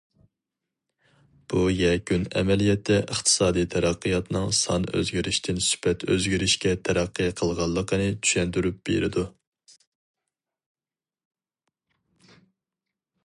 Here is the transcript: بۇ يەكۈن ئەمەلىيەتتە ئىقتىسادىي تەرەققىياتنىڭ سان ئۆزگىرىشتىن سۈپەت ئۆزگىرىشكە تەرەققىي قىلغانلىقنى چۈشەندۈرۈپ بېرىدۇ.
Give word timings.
بۇ 1.53 1.63
يەكۈن 1.79 2.23
ئەمەلىيەتتە 2.39 2.95
ئىقتىسادىي 3.01 3.65
تەرەققىياتنىڭ 3.73 4.47
سان 4.59 4.87
ئۆزگىرىشتىن 4.95 5.61
سۈپەت 5.65 6.05
ئۆزگىرىشكە 6.15 6.73
تەرەققىي 6.89 7.29
قىلغانلىقنى 7.41 8.09
چۈشەندۈرۈپ 8.25 8.79
بېرىدۇ. 8.91 9.27